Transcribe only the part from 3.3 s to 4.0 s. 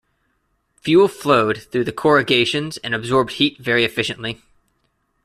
heat very